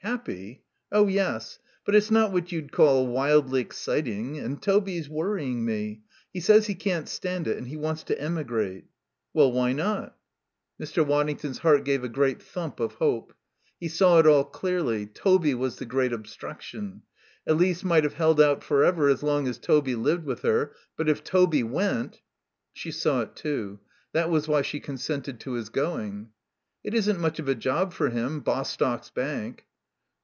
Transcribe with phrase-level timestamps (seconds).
[0.00, 0.62] "Happy?
[0.92, 1.58] Oh, yes.
[1.84, 4.38] But it's not what you'd call wildly exciting.
[4.38, 6.02] And Toby's worrying me.
[6.32, 8.84] He says he can't stand it, and he wants to emigrate."
[9.34, 10.16] "Well, why not?"
[10.80, 11.04] Mr.
[11.04, 13.34] Waddington's heart gave a great thump of hope.
[13.80, 15.06] He saw it all clearly.
[15.06, 17.02] Toby was the great obstruction.
[17.44, 20.72] Elise might have held out for ever as long as Toby lived with her.
[20.96, 22.20] But if Toby went
[22.72, 23.80] She saw it too;
[24.12, 26.28] that was why she consented to his going.
[26.84, 29.64] "It isn't much of a job for him, Bostock's Bank."